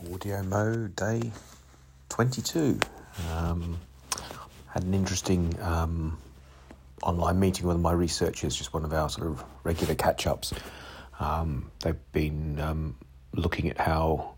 Audio 0.00 0.44
mode 0.44 0.94
day 0.94 1.32
22. 2.08 2.78
Um, 3.32 3.80
had 4.68 4.84
an 4.84 4.94
interesting 4.94 5.52
um, 5.60 6.16
online 7.02 7.40
meeting 7.40 7.66
with 7.66 7.80
my 7.80 7.90
researchers, 7.90 8.54
just 8.54 8.72
one 8.72 8.84
of 8.84 8.92
our 8.92 9.10
sort 9.10 9.26
of 9.26 9.42
regular 9.64 9.96
catch 9.96 10.28
ups. 10.28 10.54
Um, 11.18 11.72
they've 11.80 11.96
been 12.12 12.60
um, 12.60 12.94
looking 13.34 13.68
at 13.68 13.78
how 13.78 14.34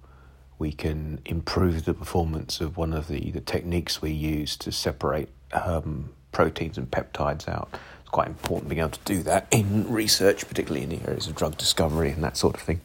we 0.59 0.73
can 0.73 1.20
improve 1.27 1.84
the 1.84 1.92
performance 1.92 2.62
of 2.62 2.79
one 2.79 2.95
of 2.95 3.08
the, 3.08 3.30
the 3.30 3.40
techniques 3.40 4.00
we 4.00 4.12
use 4.12 4.56
to 4.58 4.72
separate 4.72 5.29
um, 5.52 6.08
proteins 6.32 6.79
and 6.79 6.90
peptides 6.90 7.46
out. 7.50 7.68
It's 8.00 8.08
quite 8.08 8.29
important 8.29 8.70
being 8.70 8.80
able 8.80 8.92
to 8.92 9.00
do 9.04 9.22
that 9.24 9.46
in 9.50 9.92
research, 9.92 10.48
particularly 10.48 10.84
in 10.84 10.88
the 10.88 11.06
areas 11.06 11.27
of 11.27 11.34
drug 11.34 11.58
discovery 11.58 12.11
and 12.12 12.24
that 12.24 12.38
sort 12.38 12.54
of 12.54 12.62
thing. 12.62 12.80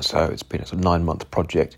So 0.00 0.24
it's 0.24 0.42
been 0.42 0.60
a 0.60 0.66
sort 0.66 0.78
of 0.78 0.84
nine 0.84 1.04
month 1.04 1.30
project, 1.30 1.76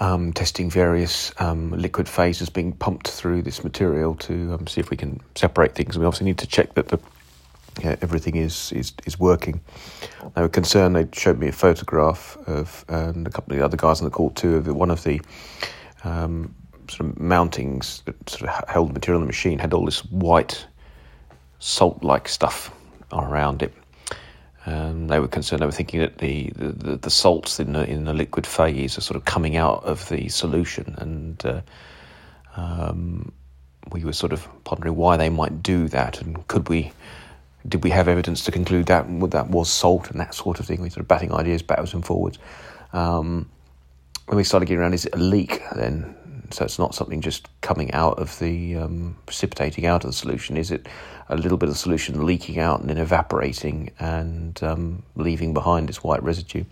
um, 0.00 0.32
testing 0.32 0.70
various 0.70 1.32
um, 1.38 1.70
liquid 1.70 2.08
phases 2.08 2.48
being 2.48 2.72
pumped 2.72 3.08
through 3.08 3.42
this 3.42 3.62
material 3.62 4.14
to 4.16 4.54
um, 4.54 4.66
see 4.66 4.80
if 4.80 4.90
we 4.90 4.96
can 4.96 5.20
separate 5.34 5.74
things. 5.74 5.98
We 5.98 6.06
obviously 6.06 6.26
need 6.26 6.38
to 6.38 6.46
check 6.46 6.74
that 6.74 6.88
the 6.88 6.98
yeah, 7.82 7.96
everything 8.02 8.36
is, 8.36 8.72
is 8.72 8.92
is 9.04 9.18
working. 9.18 9.60
They 10.34 10.42
were 10.42 10.48
concerned. 10.48 10.94
They 10.94 11.08
showed 11.12 11.38
me 11.38 11.48
a 11.48 11.52
photograph 11.52 12.38
of 12.46 12.84
and 12.88 13.26
a 13.26 13.30
couple 13.30 13.52
of 13.52 13.58
the 13.58 13.64
other 13.64 13.76
guys 13.76 14.00
on 14.00 14.04
the 14.04 14.10
call 14.10 14.30
too 14.30 14.56
of 14.56 14.66
one 14.68 14.90
of 14.90 15.02
the 15.02 15.20
um, 16.04 16.54
sort 16.88 17.10
of 17.10 17.16
mountings 17.16 18.04
that 18.04 18.30
sort 18.30 18.50
of 18.50 18.68
held 18.68 18.90
the 18.90 18.94
material 18.94 19.20
in 19.20 19.24
the 19.24 19.26
machine 19.26 19.58
had 19.58 19.72
all 19.72 19.84
this 19.84 20.04
white 20.06 20.66
salt-like 21.58 22.28
stuff 22.28 22.70
around 23.12 23.62
it 23.62 23.72
um, 24.66 25.08
they 25.08 25.20
were 25.20 25.28
concerned. 25.28 25.60
They 25.60 25.66
were 25.66 25.72
thinking 25.72 26.00
that 26.00 26.18
the, 26.18 26.50
the, 26.56 26.96
the, 26.96 27.10
salts 27.10 27.60
in 27.60 27.74
the 27.74 27.88
in 27.88 28.04
the 28.04 28.14
liquid 28.14 28.46
phase 28.46 28.96
are 28.96 29.02
sort 29.02 29.16
of 29.16 29.24
coming 29.24 29.56
out 29.56 29.84
of 29.84 30.08
the 30.08 30.28
solution, 30.28 30.94
and 30.98 31.44
uh, 31.44 31.60
um, 32.56 33.32
we 33.92 34.04
were 34.04 34.12
sort 34.12 34.32
of 34.32 34.48
pondering 34.64 34.96
why 34.96 35.16
they 35.16 35.28
might 35.28 35.62
do 35.62 35.88
that, 35.88 36.20
and 36.22 36.46
could 36.48 36.68
we, 36.70 36.92
did 37.68 37.84
we 37.84 37.90
have 37.90 38.08
evidence 38.08 38.44
to 38.44 38.52
conclude 38.52 38.86
that 38.86 39.06
that 39.30 39.50
was 39.50 39.70
salt 39.70 40.10
and 40.10 40.18
that 40.20 40.34
sort 40.34 40.60
of 40.60 40.66
thing? 40.66 40.80
We 40.80 40.88
sort 40.88 41.02
of 41.02 41.08
batting 41.08 41.32
ideas 41.32 41.62
backwards 41.62 41.92
and 41.92 42.04
forwards. 42.04 42.38
Um, 42.94 43.50
when 44.26 44.38
we 44.38 44.44
started 44.44 44.66
getting 44.66 44.80
around, 44.80 44.94
is 44.94 45.04
it 45.04 45.14
a 45.14 45.18
leak 45.18 45.62
then? 45.76 46.16
So 46.50 46.64
it's 46.64 46.78
not 46.78 46.94
something 46.94 47.20
just 47.20 47.48
coming 47.60 47.92
out 47.92 48.18
of 48.18 48.38
the 48.38 48.76
um, 48.76 49.16
precipitating 49.26 49.86
out 49.86 50.04
of 50.04 50.10
the 50.10 50.14
solution. 50.14 50.56
Is 50.56 50.70
it 50.70 50.86
a 51.28 51.36
little 51.36 51.58
bit 51.58 51.68
of 51.68 51.76
solution 51.76 52.26
leaking 52.26 52.58
out 52.58 52.80
and 52.80 52.90
then 52.90 52.98
evaporating 52.98 53.90
and 53.98 54.60
um, 54.62 55.02
leaving 55.16 55.54
behind 55.54 55.88
its 55.88 56.02
white 56.02 56.22
residue? 56.22 56.64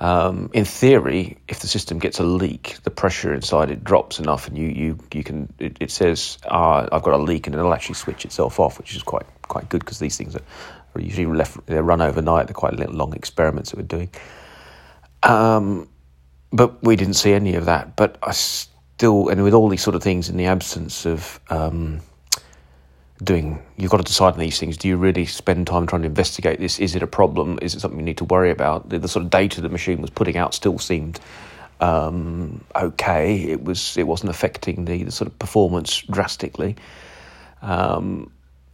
Um, 0.00 0.50
in 0.54 0.64
theory, 0.64 1.38
if 1.48 1.58
the 1.58 1.66
system 1.66 1.98
gets 1.98 2.20
a 2.20 2.22
leak, 2.22 2.76
the 2.84 2.90
pressure 2.90 3.34
inside 3.34 3.70
it 3.70 3.82
drops 3.82 4.20
enough, 4.20 4.46
and 4.46 4.56
you 4.56 4.68
you 4.68 4.98
you 5.12 5.24
can. 5.24 5.52
It, 5.58 5.76
it 5.80 5.90
says, 5.90 6.38
ah, 6.48 6.86
"I've 6.92 7.02
got 7.02 7.14
a 7.14 7.22
leak," 7.22 7.46
and 7.46 7.56
it'll 7.56 7.74
actually 7.74 7.96
switch 7.96 8.24
itself 8.24 8.60
off, 8.60 8.78
which 8.78 8.94
is 8.94 9.02
quite 9.02 9.26
quite 9.42 9.68
good 9.68 9.80
because 9.80 9.98
these 9.98 10.16
things 10.16 10.36
are, 10.36 10.42
usually 10.96 11.26
left. 11.26 11.66
They 11.66 11.80
run 11.80 12.00
overnight. 12.00 12.46
They're 12.46 12.54
quite 12.54 12.78
long 12.92 13.14
experiments 13.14 13.70
that 13.70 13.76
we're 13.76 13.82
doing. 13.86 14.10
Um, 15.24 15.88
but 16.52 16.82
we 16.82 16.96
didn't 16.96 17.14
see 17.14 17.32
any 17.32 17.54
of 17.54 17.66
that. 17.66 17.96
But 17.96 18.18
I 18.22 18.32
still, 18.32 19.28
and 19.28 19.42
with 19.42 19.54
all 19.54 19.68
these 19.68 19.82
sort 19.82 19.96
of 19.96 20.02
things, 20.02 20.28
in 20.28 20.36
the 20.36 20.46
absence 20.46 21.06
of 21.06 21.40
um, 21.50 22.00
doing, 23.22 23.62
you've 23.76 23.90
got 23.90 23.98
to 23.98 24.04
decide 24.04 24.34
on 24.34 24.38
these 24.38 24.58
things. 24.58 24.76
Do 24.76 24.88
you 24.88 24.96
really 24.96 25.26
spend 25.26 25.66
time 25.66 25.86
trying 25.86 26.02
to 26.02 26.08
investigate 26.08 26.58
this? 26.58 26.78
Is 26.78 26.94
it 26.94 27.02
a 27.02 27.06
problem? 27.06 27.58
Is 27.62 27.74
it 27.74 27.80
something 27.80 27.98
you 27.98 28.04
need 28.04 28.18
to 28.18 28.24
worry 28.24 28.50
about? 28.50 28.88
The, 28.88 28.98
the 28.98 29.08
sort 29.08 29.24
of 29.24 29.30
data 29.30 29.60
the 29.60 29.68
machine 29.68 30.00
was 30.00 30.10
putting 30.10 30.36
out 30.36 30.54
still 30.54 30.78
seemed 30.78 31.20
um, 31.80 32.64
okay. 32.74 33.42
It 33.42 33.62
was, 33.62 33.96
it 33.96 34.06
wasn't 34.06 34.30
affecting 34.30 34.84
the, 34.84 35.04
the 35.04 35.12
sort 35.12 35.30
of 35.30 35.38
performance 35.38 36.02
drastically. 36.02 36.76
Um, 37.62 38.30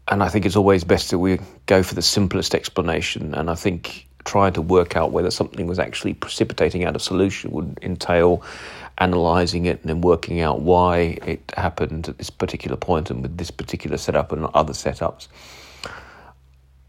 and 0.06 0.22
I 0.22 0.28
think 0.28 0.44
it's 0.44 0.56
always 0.56 0.84
best 0.84 1.10
that 1.10 1.19
we 1.19 1.38
go 1.66 1.82
for 1.82 1.94
the 1.94 2.03
simplest 2.03 2.54
explanation. 2.54 3.34
And 3.34 3.50
I 3.50 3.54
think 3.54 4.06
trying 4.24 4.52
to 4.54 4.62
work 4.62 4.96
out 4.96 5.12
whether 5.12 5.30
something 5.30 5.66
was 5.66 5.78
actually 5.78 6.14
precipitating 6.14 6.84
out 6.84 6.94
of 6.94 7.02
solution 7.02 7.50
would 7.50 7.78
entail 7.82 8.42
analysing 8.98 9.66
it 9.66 9.80
and 9.80 9.90
then 9.90 10.00
working 10.00 10.40
out 10.40 10.60
why 10.60 11.18
it 11.26 11.52
happened 11.56 12.08
at 12.08 12.18
this 12.18 12.30
particular 12.30 12.76
point 12.76 13.10
and 13.10 13.22
with 13.22 13.36
this 13.36 13.50
particular 13.50 13.96
setup 13.96 14.32
and 14.32 14.46
other 14.54 14.72
setups. 14.72 15.28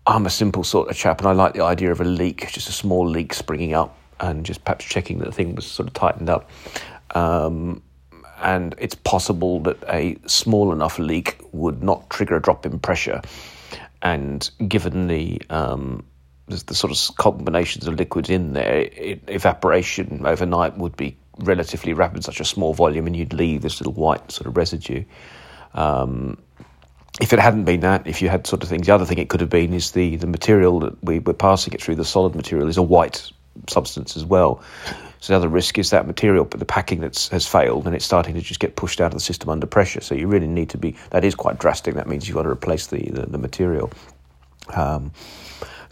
I'm 0.07 0.25
a 0.25 0.29
simple 0.29 0.63
sort 0.63 0.89
of 0.89 0.95
chap 0.95 1.19
and 1.19 1.27
I 1.27 1.31
like 1.31 1.53
the 1.53 1.63
idea 1.63 1.91
of 1.91 1.99
a 1.99 2.03
leak, 2.03 2.47
just 2.51 2.69
a 2.69 2.71
small 2.71 3.07
leak 3.07 3.33
springing 3.33 3.73
up 3.73 3.97
and 4.19 4.45
just 4.45 4.63
perhaps 4.63 4.85
checking 4.85 5.17
that 5.19 5.25
the 5.25 5.31
thing 5.31 5.55
was 5.55 5.65
sort 5.65 5.87
of 5.87 5.93
tightened 5.93 6.29
up. 6.29 6.49
Um, 7.15 7.81
and 8.41 8.75
it's 8.77 8.95
possible 8.95 9.61
that 9.61 9.83
a 9.87 10.17
small 10.27 10.71
enough 10.71 10.99
leak 10.99 11.37
would 11.51 11.81
not 11.81 12.09
trigger 12.09 12.35
a 12.35 12.41
drop 12.41 12.65
in 12.65 12.79
pressure. 12.79 13.21
And 14.01 14.47
given 14.67 15.07
the 15.07 15.41
um, 15.49 16.05
the, 16.47 16.63
the 16.67 16.75
sort 16.75 16.91
of 16.91 17.17
combinations 17.17 17.87
of 17.87 17.95
liquids 17.95 18.29
in 18.29 18.53
there, 18.53 18.89
it, 18.91 19.23
evaporation 19.27 20.25
overnight 20.25 20.77
would 20.77 20.95
be 20.95 21.17
relatively 21.39 21.93
rapid, 21.93 22.23
such 22.23 22.39
a 22.39 22.45
small 22.45 22.73
volume, 22.73 23.07
and 23.07 23.15
you'd 23.15 23.33
leave 23.33 23.61
this 23.61 23.79
little 23.79 23.93
white 23.93 24.31
sort 24.31 24.47
of 24.47 24.55
residue. 24.55 25.03
Um, 25.73 26.37
if 27.21 27.31
it 27.31 27.39
hadn't 27.39 27.63
been 27.63 27.81
that, 27.81 28.07
if 28.07 28.21
you 28.21 28.29
had 28.29 28.45
sort 28.45 28.63
of 28.63 28.69
things, 28.69 28.87
the 28.87 28.93
other 28.93 29.05
thing 29.05 29.17
it 29.17 29.29
could 29.29 29.41
have 29.41 29.49
been 29.49 29.73
is 29.73 29.91
the, 29.91 30.17
the 30.17 30.27
material 30.27 30.79
that 30.81 31.03
we 31.03 31.19
were 31.19 31.33
passing 31.33 31.73
it 31.73 31.81
through, 31.81 31.95
the 31.95 32.05
solid 32.05 32.35
material, 32.35 32.67
is 32.67 32.77
a 32.77 32.83
white 32.83 33.31
substance 33.67 34.17
as 34.17 34.25
well. 34.25 34.61
So 35.21 35.33
the 35.33 35.37
other 35.37 35.49
risk 35.49 35.79
is 35.79 35.89
that 35.89 36.05
material, 36.05 36.45
but 36.45 36.59
the 36.59 36.65
packing 36.65 36.99
that 37.01 37.29
has 37.31 37.47
failed 37.47 37.87
and 37.87 37.95
it's 37.95 38.05
starting 38.05 38.35
to 38.35 38.41
just 38.41 38.59
get 38.59 38.75
pushed 38.75 39.01
out 39.01 39.07
of 39.07 39.13
the 39.13 39.21
system 39.21 39.49
under 39.49 39.65
pressure. 39.65 40.01
So 40.01 40.13
you 40.13 40.27
really 40.27 40.47
need 40.47 40.69
to 40.69 40.77
be, 40.77 40.95
that 41.11 41.23
is 41.23 41.35
quite 41.35 41.57
drastic. 41.57 41.95
That 41.95 42.07
means 42.07 42.27
you've 42.27 42.35
got 42.35 42.43
to 42.43 42.49
replace 42.49 42.87
the, 42.87 43.09
the, 43.09 43.25
the 43.25 43.37
material. 43.37 43.91
Um, 44.75 45.11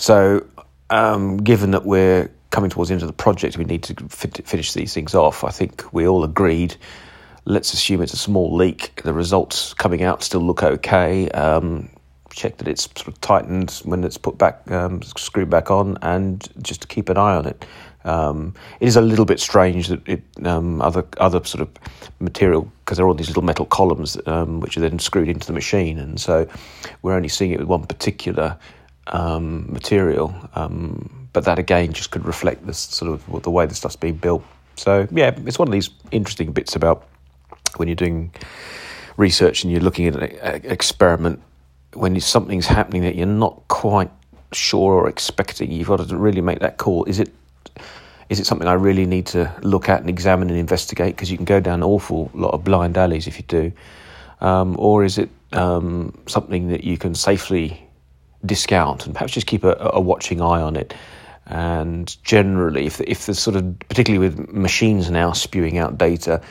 so, 0.03 0.45
um, 0.89 1.37
given 1.37 1.71
that 1.71 1.85
we're 1.85 2.29
coming 2.49 2.69
towards 2.69 2.89
the 2.89 2.93
end 2.95 3.03
of 3.03 3.07
the 3.07 3.13
project, 3.13 3.57
we 3.57 3.63
need 3.63 3.83
to 3.83 3.95
fit, 4.09 4.45
finish 4.45 4.73
these 4.73 4.93
things 4.93 5.15
off. 5.15 5.45
I 5.45 5.49
think 5.49 5.93
we 5.93 6.05
all 6.05 6.25
agreed. 6.25 6.75
Let's 7.45 7.73
assume 7.73 8.01
it's 8.01 8.11
a 8.11 8.17
small 8.17 8.53
leak. 8.53 9.01
The 9.05 9.13
results 9.13 9.73
coming 9.73 10.03
out 10.03 10.21
still 10.21 10.41
look 10.41 10.61
okay. 10.61 11.29
Um, 11.29 11.89
check 12.31 12.57
that 12.57 12.67
it's 12.67 12.83
sort 12.83 13.07
of 13.07 13.21
tightened 13.21 13.71
when 13.85 14.03
it's 14.03 14.17
put 14.17 14.37
back, 14.37 14.69
um, 14.69 15.01
screwed 15.03 15.49
back 15.49 15.71
on, 15.71 15.97
and 16.01 16.45
just 16.61 16.89
keep 16.89 17.07
an 17.07 17.15
eye 17.15 17.37
on 17.37 17.45
it. 17.45 17.65
Um, 18.03 18.55
it 18.81 18.89
is 18.89 18.97
a 18.97 19.01
little 19.01 19.23
bit 19.23 19.39
strange 19.39 19.87
that 19.87 20.05
it, 20.05 20.21
um, 20.43 20.81
other 20.81 21.05
other 21.17 21.41
sort 21.45 21.61
of 21.61 21.69
material 22.19 22.69
because 22.81 22.97
there 22.97 23.05
are 23.05 23.07
all 23.07 23.15
these 23.15 23.29
little 23.29 23.41
metal 23.41 23.65
columns 23.65 24.17
um, 24.25 24.59
which 24.59 24.75
are 24.75 24.81
then 24.81 24.99
screwed 24.99 25.29
into 25.29 25.47
the 25.47 25.53
machine, 25.53 25.97
and 25.97 26.19
so 26.19 26.45
we're 27.03 27.13
only 27.13 27.29
seeing 27.29 27.51
it 27.51 27.59
with 27.59 27.69
one 27.69 27.85
particular 27.85 28.57
um, 29.07 29.71
material. 29.71 30.33
Um, 30.55 31.27
but 31.33 31.45
that 31.45 31.59
again 31.59 31.93
just 31.93 32.11
could 32.11 32.25
reflect 32.25 32.65
this 32.65 32.77
sort 32.77 33.11
of 33.11 33.43
the 33.43 33.49
way 33.49 33.65
the 33.65 33.75
stuff's 33.75 33.95
being 33.95 34.15
built. 34.15 34.43
So 34.75 35.07
yeah, 35.11 35.35
it's 35.45 35.59
one 35.59 35.67
of 35.67 35.71
these 35.71 35.89
interesting 36.11 36.51
bits 36.51 36.75
about 36.75 37.07
when 37.77 37.87
you're 37.87 37.95
doing 37.95 38.31
research 39.17 39.63
and 39.63 39.71
you're 39.71 39.81
looking 39.81 40.07
at 40.07 40.15
an 40.15 40.71
experiment 40.71 41.41
when 41.93 42.19
something's 42.19 42.67
happening 42.67 43.03
that 43.03 43.15
you're 43.15 43.25
not 43.25 43.61
quite 43.67 44.09
sure 44.51 44.93
or 44.93 45.09
expecting. 45.09 45.71
You've 45.71 45.87
got 45.87 46.07
to 46.07 46.17
really 46.17 46.41
make 46.41 46.59
that 46.59 46.77
call. 46.77 47.03
Is 47.05 47.19
it 47.19 47.31
is 48.29 48.39
it 48.39 48.45
something 48.45 48.67
I 48.67 48.73
really 48.73 49.05
need 49.05 49.27
to 49.27 49.53
look 49.61 49.89
at 49.89 49.99
and 49.99 50.09
examine 50.09 50.49
and 50.49 50.57
investigate? 50.57 51.15
Because 51.15 51.29
you 51.29 51.37
can 51.37 51.45
go 51.45 51.59
down 51.59 51.75
an 51.75 51.83
awful 51.83 52.31
lot 52.33 52.53
of 52.53 52.63
blind 52.63 52.97
alleys 52.97 53.27
if 53.27 53.37
you 53.37 53.43
do. 53.47 53.71
Um, 54.41 54.75
or 54.79 55.03
is 55.03 55.17
it 55.17 55.29
um, 55.51 56.17
something 56.27 56.69
that 56.69 56.83
you 56.83 56.97
can 56.97 57.15
safely 57.15 57.82
discount 58.45 59.05
and 59.05 59.13
perhaps 59.15 59.33
just 59.33 59.47
keep 59.47 59.63
a, 59.63 59.75
a 59.93 59.99
watching 59.99 60.41
eye 60.41 60.61
on 60.61 60.75
it. 60.75 60.93
And 61.45 62.15
generally, 62.23 62.85
if 62.85 63.01
if 63.01 63.25
the 63.25 63.35
sort 63.35 63.55
of 63.55 63.77
particularly 63.89 64.29
with 64.29 64.49
machines 64.53 65.09
now 65.09 65.33
spewing 65.33 65.77
out 65.77 65.97
data, 65.97 66.41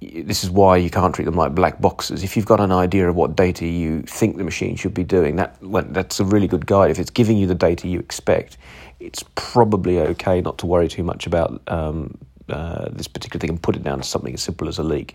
this 0.00 0.44
is 0.44 0.50
why 0.50 0.76
you 0.76 0.90
can't 0.90 1.14
treat 1.14 1.24
them 1.24 1.34
like 1.34 1.54
black 1.54 1.80
boxes. 1.80 2.22
If 2.22 2.36
you've 2.36 2.46
got 2.46 2.60
an 2.60 2.72
idea 2.72 3.08
of 3.08 3.16
what 3.16 3.36
data 3.36 3.66
you 3.66 4.02
think 4.02 4.36
the 4.36 4.44
machine 4.44 4.76
should 4.76 4.92
be 4.92 5.04
doing, 5.04 5.36
that 5.36 5.56
that's 5.92 6.20
a 6.20 6.24
really 6.24 6.46
good 6.46 6.66
guide. 6.66 6.90
If 6.90 6.98
it's 6.98 7.10
giving 7.10 7.38
you 7.38 7.46
the 7.46 7.54
data 7.54 7.88
you 7.88 7.98
expect, 7.98 8.58
it's 9.00 9.24
probably 9.34 9.98
okay 10.00 10.42
not 10.42 10.58
to 10.58 10.66
worry 10.66 10.88
too 10.88 11.02
much 11.02 11.26
about 11.26 11.62
um, 11.68 12.18
uh, 12.48 12.88
this 12.90 13.08
particular 13.08 13.40
thing 13.40 13.50
and 13.50 13.62
put 13.62 13.76
it 13.76 13.82
down 13.82 13.98
to 13.98 14.04
something 14.04 14.34
as 14.34 14.42
simple 14.42 14.68
as 14.68 14.78
a 14.78 14.82
leak. 14.82 15.14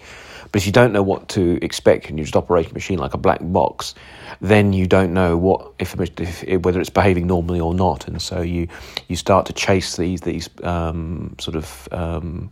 But 0.51 0.61
if 0.61 0.65
you 0.65 0.71
don't 0.71 0.91
know 0.91 1.03
what 1.03 1.29
to 1.29 1.63
expect 1.63 2.09
and 2.09 2.19
you 2.19 2.25
just 2.25 2.35
operate 2.35 2.69
a 2.69 2.73
machine 2.73 2.99
like 2.99 3.13
a 3.13 3.17
black 3.17 3.39
box, 3.41 3.95
then 4.41 4.73
you 4.73 4.85
don't 4.87 5.13
know 5.13 5.37
what 5.37 5.71
if, 5.79 5.95
if 6.19 6.61
whether 6.61 6.79
it's 6.79 6.89
behaving 6.89 7.27
normally 7.27 7.59
or 7.59 7.73
not, 7.73 8.07
and 8.07 8.21
so 8.21 8.41
you 8.41 8.67
you 9.07 9.15
start 9.15 9.45
to 9.45 9.53
chase 9.53 9.97
these 9.97 10.21
these 10.21 10.49
um, 10.63 11.35
sort 11.39 11.55
of 11.55 11.87
um, 11.91 12.51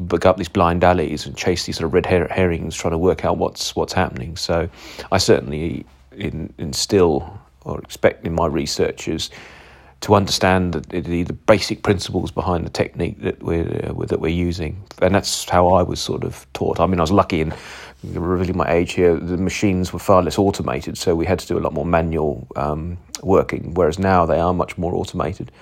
book 0.00 0.24
up 0.24 0.38
these 0.38 0.48
blind 0.48 0.82
alleys 0.82 1.26
and 1.26 1.36
chase 1.36 1.66
these 1.66 1.76
sort 1.76 1.86
of 1.86 1.92
red 1.92 2.06
her- 2.06 2.28
herrings, 2.30 2.74
trying 2.74 2.92
to 2.92 2.98
work 2.98 3.24
out 3.24 3.36
what's 3.36 3.76
what's 3.76 3.92
happening. 3.92 4.36
So 4.36 4.68
I 5.12 5.18
certainly 5.18 5.84
in, 6.12 6.52
instill 6.58 7.38
or 7.64 7.78
expect 7.80 8.26
in 8.26 8.34
my 8.34 8.46
researchers 8.46 9.30
to 10.00 10.14
understand 10.14 10.72
the, 10.72 11.00
the, 11.00 11.22
the, 11.24 11.32
basic 11.32 11.82
principles 11.82 12.30
behind 12.30 12.64
the 12.64 12.70
technique 12.70 13.20
that 13.20 13.42
we're 13.42 13.66
uh, 13.84 14.06
that 14.06 14.20
we're 14.20 14.28
using, 14.28 14.82
and 15.02 15.14
that's 15.14 15.48
how 15.48 15.68
I 15.68 15.82
was 15.82 16.00
sort 16.00 16.24
of 16.24 16.46
taught. 16.52 16.80
I 16.80 16.86
mean, 16.86 17.00
I 17.00 17.02
was 17.02 17.12
lucky 17.12 17.40
in 17.40 17.52
revealing 18.02 18.56
my 18.56 18.70
age 18.70 18.92
here. 18.92 19.16
The 19.16 19.36
machines 19.36 19.92
were 19.92 19.98
far 19.98 20.22
less 20.22 20.38
automated, 20.38 20.96
so 20.96 21.14
we 21.14 21.26
had 21.26 21.38
to 21.40 21.46
do 21.46 21.58
a 21.58 21.60
lot 21.60 21.74
more 21.74 21.84
manual 21.84 22.46
um, 22.56 22.96
working. 23.22 23.74
Whereas 23.74 23.98
now 23.98 24.26
they 24.26 24.40
are 24.40 24.54
much 24.54 24.78
more 24.78 24.94
automated. 24.94 25.52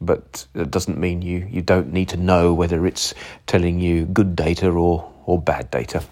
But 0.00 0.46
it 0.54 0.70
doesn't 0.70 0.98
mean 0.98 1.22
you, 1.22 1.48
you 1.50 1.62
don't 1.62 1.92
need 1.92 2.10
to 2.10 2.18
know 2.18 2.52
whether 2.52 2.86
it's 2.86 3.14
telling 3.46 3.80
you 3.80 4.04
good 4.04 4.36
data 4.36 4.70
or, 4.70 5.10
or 5.24 5.40
bad 5.40 5.70
data. 5.70 6.02